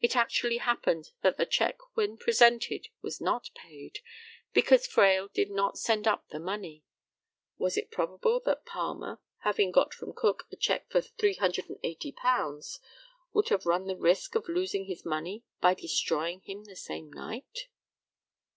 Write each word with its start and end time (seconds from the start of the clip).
It 0.00 0.16
actually 0.16 0.56
happened 0.56 1.12
that 1.22 1.36
the 1.36 1.46
cheque 1.46 1.78
when 1.92 2.16
presented 2.16 2.88
was 3.02 3.20
not 3.20 3.50
paid, 3.54 4.00
because 4.52 4.84
Fraill 4.88 5.28
did 5.28 5.48
not 5.48 5.78
send 5.78 6.08
up 6.08 6.26
the 6.30 6.40
money. 6.40 6.82
Was 7.56 7.76
it 7.76 7.92
probable 7.92 8.40
that 8.46 8.66
Palmer, 8.66 9.20
having 9.44 9.70
got 9.70 9.94
from 9.94 10.12
Cook 10.12 10.48
a 10.50 10.56
cheque 10.56 10.90
for 10.90 11.00
£380, 11.02 12.80
would 13.32 13.50
have 13.50 13.64
run 13.64 13.86
the 13.86 13.94
risk 13.94 14.34
of 14.34 14.48
losing 14.48 14.86
his 14.86 15.04
money 15.04 15.44
by 15.60 15.74
destroying 15.74 16.40
him 16.40 16.64
the 16.64 16.74
same 16.74 17.12
night? 17.12 17.68